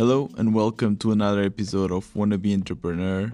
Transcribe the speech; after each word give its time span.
Hello 0.00 0.30
and 0.38 0.54
welcome 0.54 0.96
to 0.96 1.12
another 1.12 1.42
episode 1.42 1.92
of 1.92 2.10
Wannabe 2.14 2.54
Entrepreneur. 2.54 3.30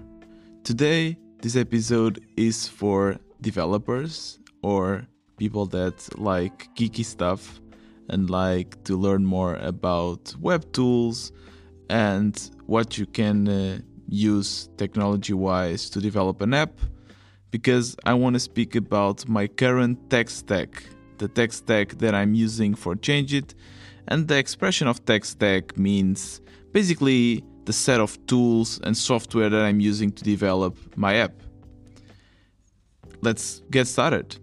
Today, 0.65 1.17
this 1.41 1.55
episode 1.55 2.21
is 2.35 2.67
for 2.67 3.17
developers 3.39 4.37
or 4.63 5.07
people 5.37 5.65
that 5.67 6.19
like 6.19 6.67
geeky 6.75 7.05
stuff 7.05 7.61
and 8.09 8.29
like 8.29 8.83
to 8.83 8.97
learn 8.97 9.23
more 9.23 9.55
about 9.55 10.35
web 10.41 10.69
tools 10.73 11.31
and 11.89 12.51
what 12.65 12.97
you 12.97 13.05
can 13.05 13.47
uh, 13.47 13.79
use 14.09 14.67
technology 14.75 15.31
wise 15.31 15.89
to 15.91 16.01
develop 16.01 16.41
an 16.41 16.53
app 16.53 16.81
because 17.49 17.95
I 18.03 18.13
want 18.13 18.33
to 18.33 18.41
speak 18.41 18.75
about 18.75 19.25
my 19.25 19.47
current 19.47 20.09
tech 20.09 20.29
stack, 20.29 20.83
the 21.17 21.29
tech 21.29 21.53
stack 21.53 21.97
that 21.99 22.13
I'm 22.13 22.33
using 22.33 22.75
for 22.75 22.93
Changeit. 22.97 23.53
And 24.07 24.27
the 24.27 24.37
expression 24.37 24.87
of 24.87 25.03
tech 25.05 25.25
stack 25.25 25.77
means 25.77 26.41
basically 26.71 27.43
the 27.65 27.73
set 27.73 27.99
of 27.99 28.17
tools 28.27 28.79
and 28.83 28.95
software 28.95 29.49
that 29.49 29.61
I'm 29.61 29.79
using 29.79 30.11
to 30.13 30.23
develop 30.23 30.77
my 30.95 31.15
app. 31.15 31.33
Let's 33.21 33.61
get 33.71 33.87
started. 33.87 34.37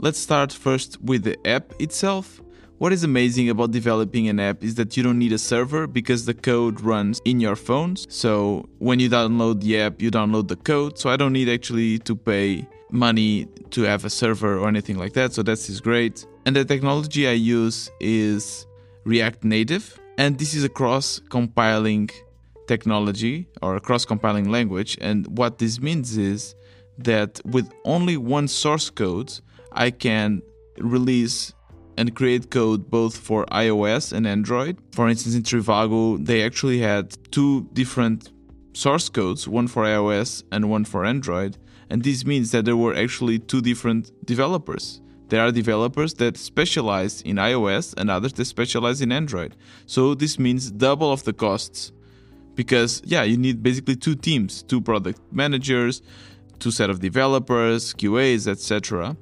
Let's 0.00 0.18
start 0.18 0.52
first 0.52 1.00
with 1.02 1.24
the 1.24 1.36
app 1.46 1.72
itself. 1.80 2.40
What 2.78 2.92
is 2.92 3.02
amazing 3.02 3.50
about 3.50 3.72
developing 3.72 4.28
an 4.28 4.38
app 4.38 4.62
is 4.62 4.76
that 4.76 4.96
you 4.96 5.02
don't 5.02 5.18
need 5.18 5.32
a 5.32 5.38
server 5.38 5.88
because 5.88 6.26
the 6.26 6.34
code 6.34 6.80
runs 6.80 7.20
in 7.24 7.40
your 7.40 7.56
phones. 7.56 8.06
So 8.08 8.68
when 8.78 9.00
you 9.00 9.10
download 9.10 9.60
the 9.60 9.80
app, 9.80 10.00
you 10.00 10.12
download 10.12 10.46
the 10.46 10.54
code. 10.54 10.96
So 10.96 11.10
I 11.10 11.16
don't 11.16 11.32
need 11.32 11.48
actually 11.48 11.98
to 12.00 12.14
pay 12.14 12.68
money 12.90 13.46
to 13.70 13.82
have 13.82 14.04
a 14.04 14.10
server 14.10 14.56
or 14.58 14.68
anything 14.68 14.96
like 14.96 15.12
that. 15.14 15.32
So 15.32 15.42
that 15.42 15.58
is 15.68 15.80
great. 15.80 16.24
And 16.46 16.54
the 16.54 16.64
technology 16.64 17.26
I 17.26 17.32
use 17.32 17.90
is 18.00 18.67
React 19.08 19.44
Native. 19.44 19.98
And 20.18 20.38
this 20.38 20.52
is 20.54 20.64
a 20.64 20.68
cross 20.68 21.20
compiling 21.30 22.10
technology 22.66 23.48
or 23.62 23.76
a 23.76 23.80
cross 23.80 24.04
compiling 24.04 24.50
language. 24.50 24.98
And 25.00 25.26
what 25.38 25.58
this 25.58 25.80
means 25.80 26.18
is 26.18 26.54
that 26.98 27.40
with 27.44 27.72
only 27.84 28.16
one 28.18 28.48
source 28.48 28.90
code, 28.90 29.32
I 29.72 29.90
can 29.90 30.42
release 30.78 31.54
and 31.96 32.14
create 32.14 32.50
code 32.50 32.90
both 32.90 33.16
for 33.16 33.46
iOS 33.46 34.12
and 34.12 34.26
Android. 34.26 34.76
For 34.92 35.08
instance, 35.08 35.34
in 35.34 35.42
Trivago, 35.42 36.24
they 36.24 36.42
actually 36.44 36.80
had 36.80 37.16
two 37.32 37.68
different 37.72 38.30
source 38.74 39.08
codes, 39.08 39.48
one 39.48 39.68
for 39.68 39.84
iOS 39.84 40.42
and 40.52 40.68
one 40.68 40.84
for 40.84 41.06
Android. 41.06 41.56
And 41.88 42.02
this 42.02 42.26
means 42.26 42.50
that 42.52 42.66
there 42.66 42.76
were 42.76 42.94
actually 42.94 43.38
two 43.38 43.62
different 43.62 44.12
developers. 44.26 45.00
There 45.28 45.42
are 45.42 45.52
developers 45.52 46.14
that 46.14 46.36
specialize 46.36 47.20
in 47.22 47.36
iOS 47.36 47.94
and 47.96 48.10
others 48.10 48.32
that 48.34 48.46
specialize 48.46 49.00
in 49.02 49.12
Android. 49.12 49.56
So 49.86 50.14
this 50.14 50.38
means 50.38 50.70
double 50.70 51.12
of 51.12 51.24
the 51.24 51.32
costs 51.32 51.92
because 52.54 53.02
yeah, 53.04 53.22
you 53.22 53.36
need 53.36 53.62
basically 53.62 53.96
two 53.96 54.14
teams, 54.14 54.62
two 54.62 54.80
product 54.80 55.20
managers, 55.30 56.02
two 56.58 56.70
set 56.70 56.90
of 56.90 57.00
developers, 57.00 57.94
QAs, 57.94 58.48
etc. 58.48 59.16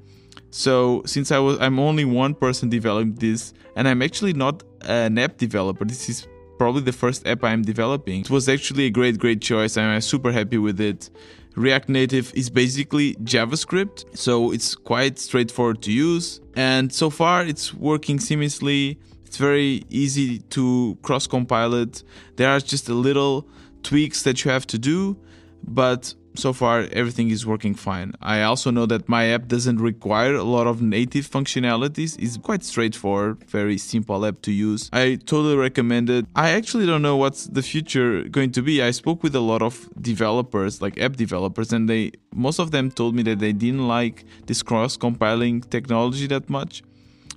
So 0.51 1.03
since 1.05 1.33
I 1.33 1.39
was 1.39 1.59
I'm 1.61 1.79
only 1.79 2.05
one 2.05 2.35
person 2.35 2.69
developing 2.69 3.15
this 3.15 3.53
and 3.77 3.87
I'm 3.89 4.01
actually 4.01 4.33
not 4.33 4.63
an 4.83 5.19
app 5.19 5.37
developer. 5.37 5.85
This 5.85 6.09
is 6.09 6.29
probably 6.57 6.83
the 6.83 6.93
first 6.93 7.27
app 7.27 7.45
I'm 7.45 7.63
developing. 7.63 8.21
It 8.21 8.31
was 8.31 8.49
actually 8.49 8.87
a 8.87 8.91
great 8.91 9.19
great 9.19 9.43
choice 9.43 9.77
I'm 9.77 10.01
super 10.01 10.33
happy 10.33 10.59
with 10.59 10.81
it. 10.81 11.11
React 11.57 11.89
Native 11.89 12.33
is 12.35 12.51
basically 12.51 13.15
JavaScript, 13.15 14.17
so 14.17 14.53
it's 14.53 14.75
quite 14.75 15.19
straightforward 15.19 15.81
to 15.83 15.93
use. 15.93 16.41
And 16.55 16.93
so 16.93 17.09
far, 17.09 17.45
it's 17.47 17.73
working 17.73 18.19
seamlessly. 18.19 18.99
It's 19.25 19.39
very 19.39 19.83
easy 19.89 20.41
to 20.51 20.99
cross 21.01 21.27
compile 21.27 21.75
it. 21.75 22.03
There 22.37 22.51
are 22.51 22.61
just 22.61 22.91
a 22.91 22.95
little 22.95 23.49
tweaks 23.83 24.23
that 24.25 24.45
you 24.45 24.51
have 24.51 24.67
to 24.69 24.79
do, 24.79 25.17
but 25.67 26.15
so 26.37 26.53
far 26.53 26.87
everything 26.93 27.31
is 27.31 27.47
working 27.47 27.75
fine. 27.75 28.13
I 28.21 28.43
also 28.43 28.71
know 28.71 28.87
that 28.87 29.09
my 29.09 29.27
app 29.27 29.49
doesn't 29.49 29.79
require 29.79 30.35
a 30.35 30.45
lot 30.45 30.67
of 30.67 30.83
native 30.83 31.29
functionalities. 31.29 32.17
It's 32.19 32.37
quite 32.37 32.65
straightforward, 32.65 33.45
very 33.45 33.79
simple 33.79 34.25
app 34.27 34.43
to 34.43 34.53
use. 34.53 34.91
I 34.93 35.17
totally 35.17 35.57
recommend 35.57 36.11
it. 36.11 36.27
I 36.35 36.51
actually 36.51 36.87
don't 36.87 37.03
know 37.03 37.17
what's 37.17 37.47
the 37.47 37.63
future 37.63 38.25
going 38.25 38.53
to 38.53 38.63
be. 38.63 38.83
I 38.83 38.91
spoke 38.91 39.23
with 39.23 39.35
a 39.35 39.41
lot 39.41 39.63
of 39.63 39.89
developers, 40.01 40.83
like 40.83 40.99
app 40.99 41.17
developers, 41.17 41.73
and 41.73 41.89
they 41.89 42.13
most 42.35 42.59
of 42.59 42.71
them 42.71 42.91
told 42.91 43.15
me 43.15 43.23
that 43.25 43.39
they 43.39 43.53
didn't 43.53 43.89
like 43.89 44.25
this 44.47 44.63
cross 44.63 44.97
compiling 44.97 45.63
technology 45.63 46.27
that 46.29 46.51
much. 46.51 46.83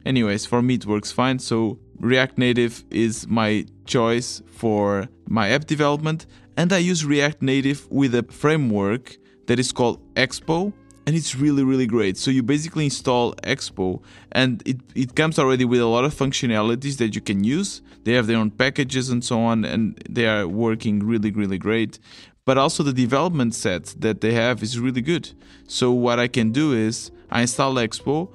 Anyways, 0.06 0.46
for 0.46 0.62
me 0.62 0.76
it 0.76 0.86
works 0.86 1.12
fine. 1.12 1.40
So 1.40 1.80
React 2.00 2.38
Native 2.38 2.84
is 2.90 3.28
my 3.28 3.66
choice 3.86 4.42
for 4.52 5.10
my 5.28 5.50
app 5.50 5.66
development 5.66 6.26
and 6.58 6.74
I 6.74 6.78
use 6.78 7.06
React 7.06 7.42
Native 7.42 7.90
with 7.90 8.16
a 8.16 8.24
framework 8.24 9.18
that 9.48 9.60
is 9.60 9.72
called 9.72 10.00
Expo 10.16 10.74
and 11.06 11.16
it's 11.16 11.36
really 11.36 11.64
really 11.64 11.88
great. 11.88 12.18
So 12.18 12.30
you 12.30 12.44
basically 12.44 12.86
install 12.86 13.34
Expo 13.36 14.02
and 14.32 14.62
it, 14.68 14.78
it 14.94 15.16
comes 15.16 15.40
already 15.40 15.66
with 15.66 15.80
a 15.80 15.88
lot 15.88 16.06
of 16.06 16.14
functionalities 16.14 16.98
that 16.98 17.16
you 17.16 17.22
can 17.22 17.44
use. 17.44 17.82
They 18.04 18.14
have 18.14 18.28
their 18.28 18.38
own 18.38 18.52
packages 18.52 19.10
and 19.10 19.24
so 19.24 19.40
on 19.40 19.66
and 19.66 20.00
they 20.08 20.28
are 20.28 20.48
working 20.48 21.00
really 21.02 21.32
really 21.32 21.58
great. 21.58 21.98
But 22.46 22.58
also 22.58 22.84
the 22.84 22.94
development 22.94 23.56
set 23.56 23.96
that 24.00 24.22
they 24.22 24.34
have 24.34 24.62
is 24.62 24.80
really 24.80 25.02
good. 25.02 25.32
So 25.68 25.92
what 25.92 26.20
I 26.20 26.28
can 26.28 26.52
do 26.52 26.74
is 26.74 27.12
I 27.32 27.42
install 27.42 27.76
Expo 27.76 28.32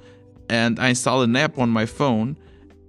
and 0.49 0.79
I 0.79 0.89
install 0.89 1.21
an 1.21 1.35
app 1.35 1.57
on 1.57 1.69
my 1.69 1.85
phone 1.85 2.37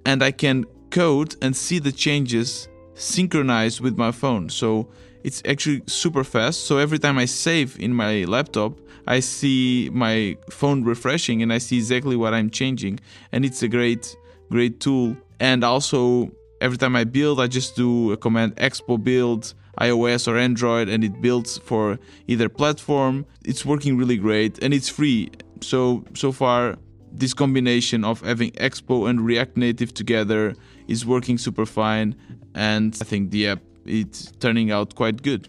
and 0.05 0.23
I 0.23 0.31
can 0.31 0.65
code 0.91 1.37
and 1.43 1.55
see 1.55 1.79
the 1.79 1.93
changes 1.93 2.69
synchronized 2.95 3.81
with 3.81 3.97
my 3.97 4.11
phone. 4.11 4.49
So 4.49 4.89
it's 5.27 5.43
actually 5.45 5.83
super 5.89 6.23
fast. 6.23 6.67
So 6.67 6.79
every 6.79 7.01
time 7.01 7.19
I 7.19 7.25
save 7.25 7.81
in 7.81 7.93
my 7.93 8.23
laptop, 8.27 8.79
I 9.09 9.19
see 9.19 9.91
my 9.93 10.37
phone 10.51 10.85
refreshing 10.85 11.43
and 11.43 11.53
I 11.53 11.59
see 11.59 11.79
exactly 11.79 12.15
what 12.15 12.33
I'm 12.33 12.49
changing. 12.49 13.01
And 13.33 13.45
it's 13.45 13.61
a 13.65 13.69
great, 13.69 14.17
great 14.53 14.79
tool. 14.79 15.17
And 15.41 15.65
also, 15.65 16.31
every 16.61 16.79
time 16.79 16.95
I 16.95 17.03
build, 17.03 17.41
I 17.41 17.49
just 17.49 17.75
do 17.75 18.13
a 18.13 18.17
command 18.17 18.55
expo 18.57 19.03
build 19.03 19.53
iOS 19.81 20.29
or 20.29 20.39
Android 20.39 20.89
and 20.89 21.03
it 21.03 21.21
builds 21.21 21.59
for 21.59 21.99
either 22.29 22.49
platform. 22.49 23.27
It's 23.45 23.67
working 23.67 23.99
really 23.99 24.19
great 24.19 24.63
and 24.63 24.73
it's 24.73 24.89
free. 24.89 25.33
So, 25.61 26.05
so 26.15 26.31
far, 26.31 26.77
this 27.11 27.35
combination 27.35 28.05
of 28.05 28.21
having 28.21 28.53
Expo 28.53 29.11
and 29.11 29.21
React 29.21 29.57
Native 29.57 29.93
together 29.93 30.55
is 30.87 31.05
working 31.05 31.37
super 31.37 31.67
fine. 31.67 32.15
And 32.55 32.97
I 33.01 33.05
think 33.05 33.33
the 33.33 33.49
app 33.49 33.61
it's 33.87 34.33
turning 34.41 34.71
out 34.71 34.95
quite 34.95 35.23
good. 35.23 35.49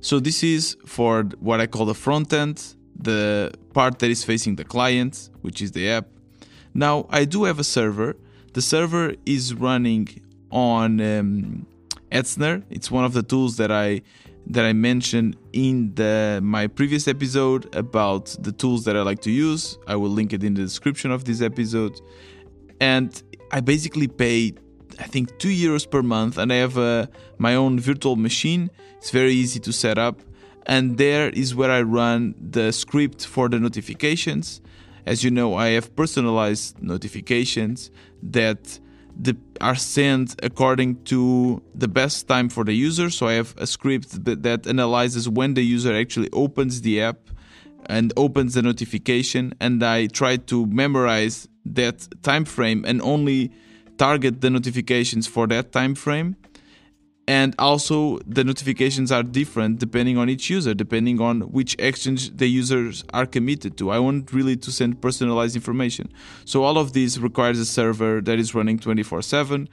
So 0.00 0.20
this 0.20 0.42
is 0.42 0.76
for 0.84 1.22
what 1.40 1.60
I 1.60 1.66
call 1.66 1.86
the 1.86 1.94
front 1.94 2.32
end, 2.32 2.62
the 2.94 3.52
part 3.72 3.98
that 4.00 4.10
is 4.10 4.22
facing 4.22 4.56
the 4.56 4.64
client, 4.64 5.30
which 5.40 5.62
is 5.62 5.72
the 5.72 5.88
app. 5.90 6.06
Now 6.74 7.06
I 7.10 7.24
do 7.24 7.44
have 7.44 7.58
a 7.58 7.64
server. 7.64 8.16
The 8.52 8.60
server 8.60 9.14
is 9.24 9.54
running 9.54 10.08
on 10.50 11.00
um, 11.00 11.66
Hetzner. 12.12 12.62
It's 12.70 12.90
one 12.90 13.04
of 13.04 13.12
the 13.12 13.22
tools 13.22 13.56
that 13.56 13.72
I 13.72 14.02
that 14.46 14.64
I 14.64 14.74
mentioned 14.74 15.36
in 15.52 15.94
the 15.94 16.40
my 16.42 16.66
previous 16.66 17.08
episode 17.08 17.74
about 17.74 18.36
the 18.40 18.52
tools 18.52 18.84
that 18.84 18.96
I 18.96 19.02
like 19.02 19.20
to 19.22 19.30
use. 19.30 19.78
I 19.86 19.96
will 19.96 20.10
link 20.10 20.32
it 20.32 20.44
in 20.44 20.54
the 20.54 20.62
description 20.62 21.10
of 21.10 21.24
this 21.24 21.40
episode. 21.40 22.00
And 22.80 23.22
I 23.52 23.60
basically 23.60 24.08
pay 24.08 24.52
I 24.98 25.04
think 25.04 25.38
two 25.38 25.48
euros 25.48 25.88
per 25.88 26.02
month, 26.02 26.38
and 26.38 26.52
I 26.52 26.56
have 26.56 26.78
uh, 26.78 27.06
my 27.38 27.54
own 27.54 27.80
virtual 27.80 28.16
machine. 28.16 28.70
It's 28.98 29.10
very 29.10 29.32
easy 29.32 29.60
to 29.60 29.72
set 29.72 29.98
up, 29.98 30.20
and 30.66 30.98
there 30.98 31.28
is 31.30 31.54
where 31.54 31.70
I 31.70 31.82
run 31.82 32.34
the 32.38 32.72
script 32.72 33.26
for 33.26 33.48
the 33.48 33.58
notifications. 33.58 34.60
As 35.06 35.22
you 35.22 35.30
know, 35.30 35.54
I 35.54 35.68
have 35.68 35.94
personalized 35.94 36.82
notifications 36.82 37.90
that 38.22 38.78
the, 39.20 39.36
are 39.60 39.74
sent 39.74 40.34
according 40.42 41.04
to 41.04 41.62
the 41.74 41.88
best 41.88 42.26
time 42.26 42.48
for 42.48 42.64
the 42.64 42.72
user. 42.72 43.10
So 43.10 43.28
I 43.28 43.34
have 43.34 43.54
a 43.58 43.66
script 43.66 44.24
that, 44.24 44.42
that 44.42 44.66
analyzes 44.66 45.28
when 45.28 45.54
the 45.54 45.62
user 45.62 45.94
actually 45.94 46.30
opens 46.32 46.80
the 46.80 47.02
app 47.02 47.18
and 47.86 48.12
opens 48.16 48.54
the 48.54 48.62
notification, 48.62 49.54
and 49.60 49.82
I 49.84 50.06
try 50.06 50.38
to 50.38 50.66
memorize 50.66 51.48
that 51.66 52.08
time 52.22 52.46
frame 52.46 52.84
and 52.86 53.02
only 53.02 53.52
target 53.98 54.40
the 54.40 54.50
notifications 54.50 55.26
for 55.26 55.46
that 55.48 55.72
time 55.72 55.94
frame. 55.94 56.36
And 57.26 57.54
also 57.58 58.18
the 58.26 58.44
notifications 58.44 59.10
are 59.10 59.22
different 59.22 59.78
depending 59.78 60.18
on 60.18 60.28
each 60.28 60.50
user 60.50 60.74
depending 60.74 61.22
on 61.22 61.40
which 61.40 61.74
exchange 61.78 62.36
the 62.36 62.46
users 62.46 63.02
are 63.14 63.24
committed 63.24 63.78
to. 63.78 63.90
I 63.90 63.98
want 63.98 64.30
really 64.32 64.56
to 64.56 64.70
send 64.70 65.00
personalized 65.00 65.56
information. 65.56 66.12
So 66.44 66.64
all 66.64 66.76
of 66.76 66.92
this 66.92 67.16
requires 67.16 67.58
a 67.58 67.64
server 67.64 68.20
that 68.20 68.38
is 68.38 68.54
running 68.54 68.78
24 68.78 69.22
7 69.22 69.68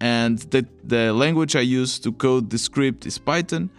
and 0.00 0.38
the, 0.50 0.66
the 0.82 1.12
language 1.12 1.54
i 1.54 1.60
use 1.60 1.98
to 1.98 2.12
code 2.12 2.50
the 2.50 2.58
script 2.58 3.06
is 3.06 3.16
python 3.16 3.70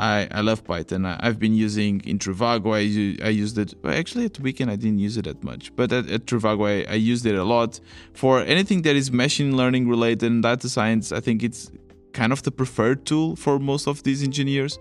I, 0.00 0.28
I 0.30 0.40
love 0.40 0.64
Python. 0.64 1.04
I, 1.04 1.20
have 1.22 1.38
been 1.38 1.52
using 1.52 2.00
in 2.06 2.18
Trivago. 2.18 2.74
I, 2.74 3.28
used 3.28 3.58
it. 3.58 3.74
Actually, 3.84 4.24
at 4.24 4.40
Weekend 4.40 4.70
I 4.70 4.76
didn't 4.76 4.98
use 4.98 5.18
it 5.18 5.26
that 5.26 5.44
much, 5.44 5.76
but 5.76 5.92
at, 5.92 6.08
at 6.08 6.24
Trivago 6.24 6.66
I, 6.66 6.90
I 6.90 6.94
used 6.94 7.26
it 7.26 7.34
a 7.34 7.44
lot 7.44 7.78
for 8.14 8.40
anything 8.40 8.80
that 8.82 8.96
is 8.96 9.12
machine 9.12 9.58
learning 9.58 9.90
related 9.90 10.30
and 10.30 10.42
data 10.42 10.70
science. 10.70 11.12
I 11.12 11.20
think 11.20 11.42
it's 11.42 11.70
kind 12.14 12.32
of 12.32 12.42
the 12.42 12.50
preferred 12.50 13.04
tool 13.04 13.36
for 13.36 13.58
most 13.58 13.86
of 13.86 14.02
these 14.02 14.22
engineers 14.22 14.78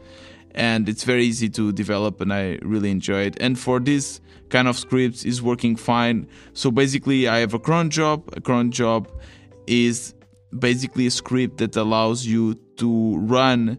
and 0.55 0.87
it's 0.87 1.03
very 1.03 1.25
easy 1.25 1.49
to 1.49 1.73
develop 1.73 2.21
and 2.21 2.33
I 2.33 2.57
really 2.61 2.89
enjoy 2.89 3.23
it. 3.23 3.37
And 3.41 3.59
for 3.59 3.81
this 3.81 4.21
kind 4.47 4.69
of 4.69 4.77
scripts 4.77 5.25
is 5.25 5.41
working 5.41 5.75
fine. 5.75 6.29
So 6.53 6.71
basically 6.71 7.27
I 7.27 7.39
have 7.39 7.53
a 7.53 7.59
cron 7.59 7.89
job. 7.89 8.23
A 8.37 8.41
cron 8.41 8.71
job 8.71 9.11
is 9.67 10.15
basically 10.57 11.07
a 11.07 11.11
script 11.11 11.57
that 11.57 11.75
allows 11.75 12.25
you 12.25 12.55
to 12.77 13.17
run 13.17 13.77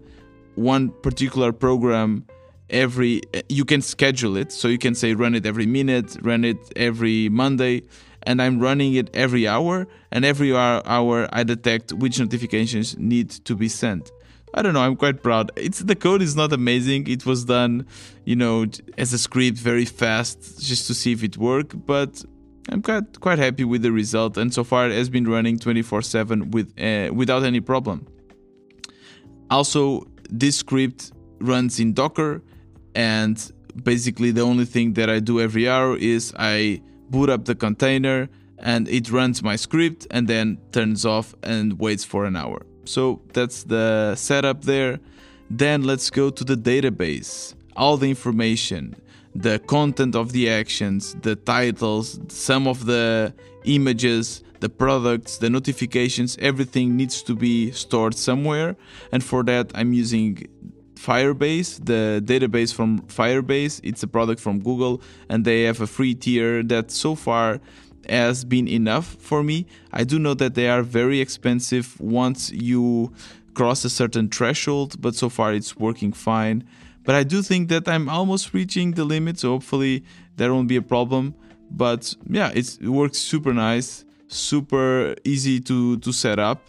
one 0.60 0.90
particular 1.02 1.52
program 1.52 2.24
every 2.68 3.20
you 3.48 3.64
can 3.64 3.82
schedule 3.82 4.36
it 4.36 4.52
so 4.52 4.68
you 4.68 4.78
can 4.78 4.94
say 4.94 5.14
run 5.14 5.34
it 5.34 5.44
every 5.44 5.66
minute 5.66 6.16
run 6.22 6.44
it 6.44 6.58
every 6.76 7.28
monday 7.28 7.82
and 8.24 8.40
i'm 8.40 8.60
running 8.60 8.94
it 8.94 9.10
every 9.14 9.48
hour 9.48 9.86
and 10.12 10.24
every 10.24 10.54
hour 10.54 11.28
i 11.32 11.42
detect 11.42 11.92
which 11.94 12.20
notifications 12.20 12.96
need 12.98 13.30
to 13.30 13.54
be 13.56 13.68
sent 13.68 14.12
I 14.52 14.62
don't 14.62 14.74
know. 14.74 14.80
I'm 14.80 14.96
quite 14.96 15.22
proud. 15.22 15.52
It's 15.54 15.78
the 15.78 15.94
code 15.94 16.22
is 16.22 16.34
not 16.34 16.52
amazing. 16.52 17.06
It 17.06 17.24
was 17.24 17.44
done, 17.44 17.86
you 18.24 18.34
know, 18.34 18.66
as 18.98 19.12
a 19.12 19.18
script 19.18 19.58
very 19.58 19.84
fast, 19.84 20.60
just 20.60 20.88
to 20.88 20.94
see 20.94 21.12
if 21.12 21.22
it 21.22 21.36
worked. 21.36 21.86
But 21.86 22.24
I'm 22.68 22.82
quite 22.82 23.20
quite 23.20 23.38
happy 23.38 23.64
with 23.64 23.82
the 23.82 23.92
result, 23.92 24.36
and 24.36 24.52
so 24.52 24.64
far 24.64 24.88
it 24.88 24.92
has 24.92 25.08
been 25.08 25.28
running 25.28 25.58
24/7 25.58 26.50
with 26.50 26.74
uh, 26.80 27.14
without 27.14 27.44
any 27.44 27.60
problem. 27.60 28.06
Also, 29.50 30.06
this 30.30 30.56
script 30.56 31.12
runs 31.38 31.80
in 31.80 31.92
Docker, 31.92 32.42
and 32.94 33.52
basically 33.84 34.30
the 34.30 34.42
only 34.42 34.64
thing 34.64 34.94
that 34.94 35.08
I 35.08 35.20
do 35.20 35.40
every 35.40 35.68
hour 35.68 35.96
is 35.96 36.32
I 36.38 36.82
boot 37.08 37.30
up 37.30 37.44
the 37.44 37.54
container 37.54 38.28
and 38.58 38.88
it 38.88 39.10
runs 39.10 39.42
my 39.42 39.56
script 39.56 40.06
and 40.10 40.28
then 40.28 40.58
turns 40.72 41.04
off 41.06 41.34
and 41.42 41.78
waits 41.78 42.04
for 42.04 42.24
an 42.24 42.36
hour. 42.36 42.66
So 42.84 43.22
that's 43.32 43.64
the 43.64 44.14
setup 44.16 44.64
there. 44.64 45.00
Then 45.48 45.82
let's 45.82 46.10
go 46.10 46.30
to 46.30 46.44
the 46.44 46.56
database. 46.56 47.54
All 47.76 47.96
the 47.96 48.08
information, 48.08 48.94
the 49.34 49.58
content 49.60 50.14
of 50.14 50.32
the 50.32 50.50
actions, 50.50 51.16
the 51.22 51.36
titles, 51.36 52.20
some 52.28 52.66
of 52.66 52.86
the 52.86 53.32
images, 53.64 54.42
the 54.60 54.68
products, 54.68 55.38
the 55.38 55.50
notifications, 55.50 56.36
everything 56.40 56.96
needs 56.96 57.22
to 57.22 57.34
be 57.34 57.70
stored 57.72 58.14
somewhere. 58.14 58.76
And 59.12 59.24
for 59.24 59.42
that, 59.44 59.72
I'm 59.74 59.92
using 59.92 60.46
Firebase, 60.94 61.84
the 61.84 62.22
database 62.24 62.74
from 62.74 63.00
Firebase. 63.02 63.80
It's 63.82 64.02
a 64.02 64.06
product 64.06 64.40
from 64.40 64.60
Google, 64.60 65.00
and 65.30 65.44
they 65.44 65.62
have 65.62 65.80
a 65.80 65.86
free 65.86 66.14
tier 66.14 66.62
that 66.64 66.90
so 66.90 67.14
far 67.14 67.60
has 68.08 68.44
been 68.44 68.68
enough 68.68 69.16
for 69.18 69.42
me. 69.42 69.66
I 69.92 70.04
do 70.04 70.18
know 70.18 70.34
that 70.34 70.54
they 70.54 70.68
are 70.68 70.82
very 70.82 71.20
expensive 71.20 71.98
once 72.00 72.50
you 72.52 73.12
cross 73.54 73.84
a 73.84 73.90
certain 73.90 74.28
threshold, 74.28 75.00
but 75.00 75.14
so 75.14 75.28
far 75.28 75.54
it's 75.54 75.76
working 75.76 76.12
fine. 76.12 76.64
But 77.04 77.14
I 77.14 77.24
do 77.24 77.42
think 77.42 77.68
that 77.70 77.88
I'm 77.88 78.08
almost 78.08 78.52
reaching 78.52 78.92
the 78.92 79.04
limit, 79.04 79.38
so 79.38 79.50
hopefully 79.50 80.04
there 80.36 80.52
won't 80.52 80.68
be 80.68 80.76
a 80.76 80.82
problem. 80.82 81.34
But 81.70 82.14
yeah, 82.28 82.50
it 82.54 82.78
works 82.82 83.18
super 83.18 83.52
nice, 83.52 84.04
super 84.28 85.14
easy 85.24 85.60
to, 85.60 85.98
to 85.98 86.12
set 86.12 86.38
up, 86.38 86.62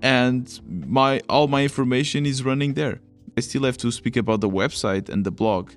and 0.00 0.60
my 0.68 1.20
all 1.28 1.48
my 1.48 1.62
information 1.62 2.26
is 2.26 2.44
running 2.44 2.74
there. 2.74 3.00
I 3.36 3.40
still 3.40 3.64
have 3.64 3.78
to 3.78 3.90
speak 3.90 4.16
about 4.16 4.40
the 4.40 4.48
website 4.48 5.08
and 5.08 5.24
the 5.24 5.30
blog 5.30 5.72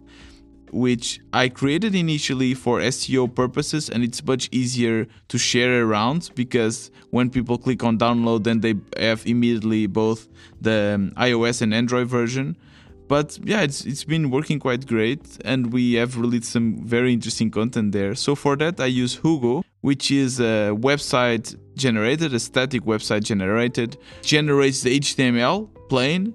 which 0.76 1.22
I 1.32 1.48
created 1.48 1.96
initially 1.96 2.54
for 2.54 2.82
SEO 2.82 3.34
purposes, 3.34 3.90
and 3.90 4.04
it's 4.04 4.24
much 4.26 4.50
easier 4.52 5.08
to 5.30 5.38
share 5.38 5.86
around 5.86 6.32
because 6.36 6.92
when 7.12 7.30
people 7.30 7.58
click 7.58 7.82
on 7.82 7.98
download, 7.98 8.44
then 8.44 8.60
they 8.60 8.76
have 8.98 9.26
immediately 9.26 9.88
both 9.88 10.28
the 10.60 10.96
um, 10.96 11.12
iOS 11.12 11.62
and 11.62 11.74
Android 11.74 12.08
version. 12.08 12.58
But 13.08 13.38
yeah, 13.44 13.62
it's 13.62 13.86
it's 13.86 14.04
been 14.04 14.32
working 14.32 14.60
quite 14.60 14.88
great, 14.88 15.22
and 15.46 15.72
we 15.72 15.94
have 15.94 16.18
released 16.18 16.52
some 16.52 16.84
very 16.84 17.14
interesting 17.14 17.52
content 17.52 17.92
there. 17.92 18.16
So 18.16 18.36
for 18.36 18.56
that, 18.58 18.80
I 18.80 18.88
use 18.88 19.16
Hugo, 19.16 19.64
which 19.82 20.10
is 20.12 20.40
a 20.40 20.72
website 20.74 21.56
generated, 21.76 22.34
a 22.34 22.40
static 22.40 22.84
website 22.84 23.24
generated, 23.24 23.98
generates 24.22 24.82
the 24.82 25.00
HTML 25.00 25.70
plain 25.90 26.34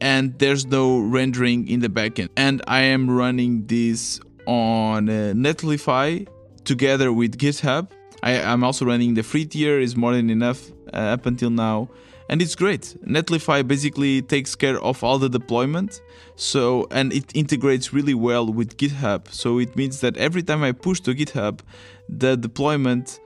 and 0.00 0.38
there's 0.38 0.66
no 0.66 0.98
rendering 0.98 1.68
in 1.68 1.80
the 1.80 1.88
backend. 1.88 2.28
And 2.36 2.62
I 2.66 2.80
am 2.80 3.10
running 3.10 3.66
this 3.66 4.20
on 4.46 5.08
uh, 5.08 5.32
Netlify 5.34 6.26
together 6.64 7.12
with 7.12 7.38
GitHub. 7.38 7.90
I, 8.22 8.32
am 8.32 8.64
also 8.64 8.84
running 8.84 9.14
the 9.14 9.22
free 9.22 9.44
tier, 9.44 9.78
is 9.80 9.96
more 9.96 10.12
than 10.12 10.30
enough 10.30 10.70
uh, 10.92 11.14
up 11.14 11.26
until 11.26 11.50
now. 11.50 11.88
And 12.28 12.42
it's 12.42 12.56
great. 12.56 12.96
Netlify 13.06 13.66
basically 13.66 14.22
takes 14.22 14.54
care 14.54 14.80
of 14.80 15.04
all 15.04 15.18
the 15.18 15.28
deployment. 15.28 16.00
So, 16.34 16.86
and 16.90 17.12
it 17.12 17.30
integrates 17.34 17.92
really 17.92 18.14
well 18.14 18.52
with 18.52 18.76
GitHub. 18.76 19.28
So 19.30 19.58
it 19.58 19.76
means 19.76 20.00
that 20.00 20.16
every 20.16 20.42
time 20.42 20.62
I 20.62 20.72
push 20.72 21.00
to 21.00 21.14
GitHub, 21.14 21.60
the 22.08 22.36
deployment, 22.36 23.20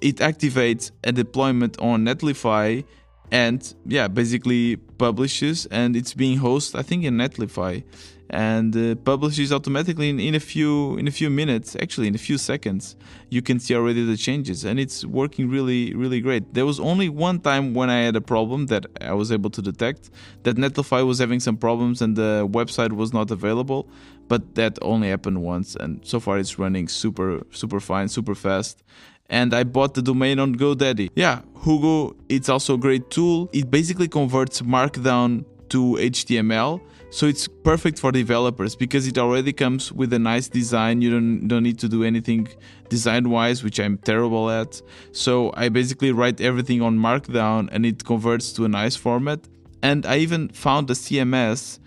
it 0.00 0.16
activates 0.16 0.92
a 1.02 1.12
deployment 1.12 1.78
on 1.80 2.04
Netlify 2.04 2.84
and 3.30 3.74
yeah 3.86 4.08
basically 4.08 4.76
publishes 4.76 5.66
and 5.66 5.96
it's 5.96 6.14
being 6.14 6.38
hosted 6.38 6.78
i 6.78 6.82
think 6.82 7.04
in 7.04 7.16
netlify. 7.16 7.82
And 8.30 8.76
uh, 8.76 8.94
publishes 8.96 9.54
automatically 9.54 10.10
in, 10.10 10.20
in 10.20 10.34
a 10.34 10.40
few 10.40 10.98
in 10.98 11.08
a 11.08 11.10
few 11.10 11.30
minutes 11.30 11.74
actually 11.76 12.08
in 12.08 12.14
a 12.14 12.18
few 12.18 12.36
seconds 12.36 12.94
you 13.30 13.40
can 13.40 13.58
see 13.58 13.74
already 13.74 14.04
the 14.04 14.18
changes 14.18 14.64
and 14.64 14.78
it's 14.78 15.02
working 15.02 15.48
really 15.48 15.94
really 15.94 16.20
great. 16.20 16.52
There 16.52 16.66
was 16.66 16.78
only 16.78 17.08
one 17.08 17.40
time 17.40 17.72
when 17.72 17.88
i 17.88 18.00
had 18.00 18.16
a 18.16 18.20
problem 18.20 18.66
that 18.66 18.84
i 19.00 19.14
was 19.14 19.32
able 19.32 19.48
to 19.48 19.62
detect 19.62 20.10
that 20.42 20.56
netlify 20.56 21.06
was 21.06 21.18
having 21.20 21.40
some 21.40 21.56
problems 21.56 22.02
and 22.02 22.16
the 22.16 22.46
website 22.52 22.92
was 22.92 23.14
not 23.14 23.30
available 23.30 23.88
but 24.28 24.54
that 24.56 24.78
only 24.82 25.08
happened 25.08 25.42
once 25.42 25.74
and 25.74 26.06
so 26.06 26.20
far 26.20 26.38
it's 26.38 26.58
running 26.58 26.86
super 26.86 27.40
super 27.50 27.80
fine 27.80 28.08
super 28.08 28.34
fast 28.34 28.84
and 29.28 29.54
I 29.54 29.64
bought 29.64 29.94
the 29.94 30.02
domain 30.02 30.38
on 30.38 30.54
GoDaddy. 30.54 31.10
Yeah, 31.14 31.42
Hugo, 31.64 32.16
it's 32.28 32.48
also 32.48 32.74
a 32.74 32.78
great 32.78 33.10
tool. 33.10 33.50
It 33.52 33.70
basically 33.70 34.08
converts 34.08 34.62
Markdown 34.62 35.44
to 35.70 35.96
HTML. 36.00 36.80
So 37.10 37.26
it's 37.26 37.48
perfect 37.48 37.98
for 37.98 38.12
developers 38.12 38.76
because 38.76 39.06
it 39.06 39.16
already 39.16 39.52
comes 39.52 39.90
with 39.90 40.12
a 40.12 40.18
nice 40.18 40.48
design. 40.48 41.00
You 41.00 41.10
don't 41.10 41.48
don't 41.48 41.62
need 41.62 41.78
to 41.78 41.88
do 41.88 42.04
anything 42.04 42.48
design 42.90 43.30
wise, 43.30 43.64
which 43.64 43.80
I'm 43.80 43.96
terrible 43.96 44.50
at. 44.50 44.82
So 45.12 45.50
I 45.56 45.70
basically 45.70 46.12
write 46.12 46.40
everything 46.42 46.82
on 46.82 46.98
Markdown 46.98 47.70
and 47.72 47.86
it 47.86 48.04
converts 48.04 48.52
to 48.52 48.66
a 48.66 48.68
nice 48.68 48.94
format. 48.94 49.40
And 49.82 50.04
I 50.04 50.18
even 50.18 50.48
found 50.50 50.90
a 50.90 50.94
CMS 50.94 51.78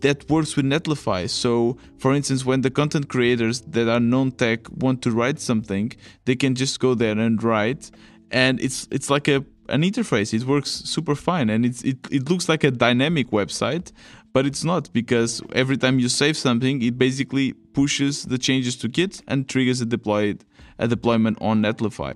that 0.00 0.28
works 0.30 0.56
with 0.56 0.66
Netlify. 0.66 1.28
So, 1.28 1.76
for 1.98 2.14
instance, 2.14 2.44
when 2.44 2.60
the 2.62 2.70
content 2.70 3.08
creators 3.08 3.60
that 3.62 3.88
are 3.88 4.00
non-tech 4.00 4.70
want 4.70 5.02
to 5.02 5.10
write 5.10 5.40
something, 5.40 5.92
they 6.24 6.36
can 6.36 6.54
just 6.54 6.80
go 6.80 6.94
there 6.94 7.18
and 7.18 7.42
write, 7.42 7.90
and 8.30 8.60
it's 8.60 8.88
it's 8.90 9.10
like 9.10 9.28
a 9.28 9.44
an 9.68 9.82
interface. 9.82 10.32
It 10.32 10.46
works 10.46 10.70
super 10.70 11.14
fine, 11.14 11.50
and 11.50 11.64
it's 11.64 11.82
it, 11.82 11.98
it 12.10 12.30
looks 12.30 12.48
like 12.48 12.64
a 12.64 12.70
dynamic 12.70 13.30
website, 13.30 13.92
but 14.32 14.46
it's 14.46 14.64
not 14.64 14.92
because 14.92 15.42
every 15.52 15.76
time 15.76 15.98
you 15.98 16.08
save 16.08 16.36
something, 16.36 16.82
it 16.82 16.98
basically 16.98 17.52
pushes 17.52 18.24
the 18.24 18.38
changes 18.38 18.76
to 18.76 18.88
Git 18.88 19.22
and 19.26 19.48
triggers 19.48 19.80
a 19.80 19.86
deployed 19.86 20.44
a 20.78 20.86
deployment 20.86 21.38
on 21.40 21.62
Netlify 21.62 22.14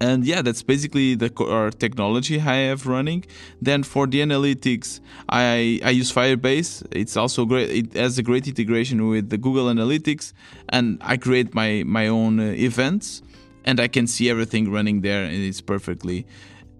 and 0.00 0.24
yeah 0.24 0.42
that's 0.42 0.62
basically 0.62 1.14
the 1.14 1.30
core 1.30 1.70
technology 1.70 2.40
i 2.40 2.56
have 2.68 2.86
running. 2.86 3.24
Then 3.62 3.82
for 3.82 4.06
the 4.06 4.20
analytics 4.20 5.00
i 5.28 5.80
i 5.84 5.90
use 5.90 6.12
firebase. 6.12 6.86
It's 6.90 7.16
also 7.16 7.44
great 7.44 7.70
it 7.70 7.92
has 7.94 8.18
a 8.18 8.22
great 8.22 8.46
integration 8.46 9.08
with 9.08 9.30
the 9.30 9.38
google 9.38 9.66
analytics 9.66 10.32
and 10.68 10.98
i 11.00 11.16
create 11.16 11.54
my 11.54 11.82
my 11.86 12.08
own 12.08 12.40
uh, 12.40 12.44
events 12.56 13.22
and 13.64 13.80
i 13.80 13.88
can 13.88 14.06
see 14.06 14.30
everything 14.30 14.70
running 14.70 15.00
there 15.00 15.24
and 15.24 15.36
it's 15.36 15.60
perfectly 15.60 16.26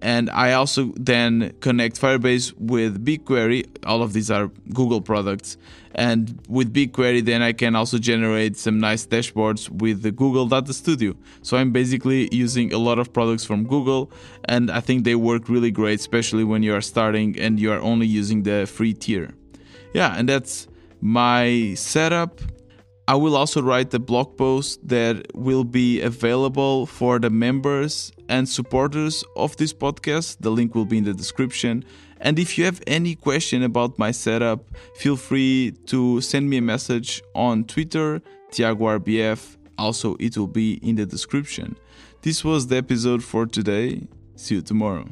and 0.03 0.31
I 0.31 0.53
also 0.53 0.93
then 0.97 1.55
connect 1.61 2.01
Firebase 2.01 2.53
with 2.59 3.05
BigQuery. 3.05 3.67
All 3.87 4.03
of 4.03 4.13
these 4.13 4.31
are 4.31 4.49
Google 4.73 5.01
products. 5.01 5.57
And 5.95 6.39
with 6.49 6.75
BigQuery, 6.75 7.25
then 7.25 7.41
I 7.41 7.53
can 7.53 7.75
also 7.75 7.99
generate 7.99 8.57
some 8.57 8.79
nice 8.79 9.07
dashboards 9.07 9.71
with 9.71 10.03
the 10.03 10.13
Google 10.13 10.47
Data 10.47 10.75
Studio. 10.75 11.15
So 11.41 11.57
I'm 11.57 11.73
basically 11.73 12.29
using 12.33 12.73
a 12.73 12.79
lot 12.79 12.99
of 12.99 13.13
products 13.13 13.45
from 13.45 13.65
Google, 13.67 14.13
and 14.45 14.71
I 14.71 14.81
think 14.81 15.05
they 15.05 15.15
work 15.15 15.49
really 15.49 15.71
great, 15.71 15.99
especially 15.99 16.45
when 16.45 16.63
you 16.63 16.75
are 16.75 16.83
starting 16.83 17.39
and 17.39 17.59
you 17.59 17.73
are 17.73 17.81
only 17.81 18.07
using 18.07 18.43
the 18.43 18.67
free 18.67 18.93
tier. 18.93 19.33
Yeah, 19.95 20.15
and 20.15 20.29
that's 20.29 20.69
my 21.01 21.73
setup. 21.77 22.43
I 23.09 23.15
will 23.15 23.37
also 23.37 23.63
write 23.63 23.91
the 23.91 24.01
blog 24.01 24.37
post 24.37 24.87
that 24.89 25.35
will 25.35 25.65
be 25.65 26.03
available 26.03 26.87
for 26.87 27.19
the 27.19 27.31
members 27.31 28.13
and 28.29 28.49
supporters 28.49 29.25
of 29.37 29.57
this 29.57 29.73
podcast. 29.73 30.39
The 30.41 30.51
link 30.51 30.75
will 30.75 30.85
be 30.85 30.99
in 30.99 31.05
the 31.05 31.15
description. 31.15 31.85
And 32.21 32.39
if 32.39 32.57
you 32.57 32.65
have 32.65 32.83
any 32.87 33.15
question 33.15 33.63
about 33.63 33.99
my 33.99 34.11
setup, 34.11 34.65
feel 34.95 35.17
free 35.17 35.73
to 35.87 36.21
send 36.21 36.49
me 36.49 36.57
a 36.59 36.63
message 36.63 37.23
on 37.35 37.65
Twitter, 37.65 38.23
TiagoRBF. 38.51 39.57
Also, 39.79 40.17
it 40.19 40.37
will 40.39 40.47
be 40.47 40.75
in 40.83 40.97
the 40.97 41.05
description. 41.05 41.77
This 42.23 42.45
was 42.45 42.67
the 42.67 42.77
episode 42.77 43.23
for 43.23 43.47
today. 43.47 44.09
See 44.35 44.57
you 44.57 44.63
tomorrow. 44.63 45.07